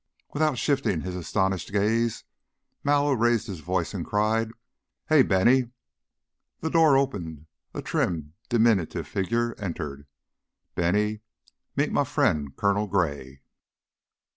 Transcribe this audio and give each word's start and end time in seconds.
Without 0.33 0.57
shifting 0.57 1.01
his 1.01 1.15
astonished 1.15 1.71
gaze, 1.71 2.23
Mallow 2.83 3.13
raised 3.13 3.45
his 3.45 3.59
voice 3.59 3.93
and 3.93 4.03
cried, 4.03 4.49
"Hey, 5.09 5.21
Bennie!" 5.21 5.69
The 6.61 6.71
door 6.71 6.97
opened, 6.97 7.45
a 7.75 7.83
trim, 7.83 8.33
diminutive 8.49 9.07
figure 9.07 9.53
entered. 9.59 10.07
"Bennie, 10.73 11.19
mit 11.75 11.91
my 11.91 12.03
friend 12.03 12.55
Colonel 12.57 12.87
Gray." 12.87 13.43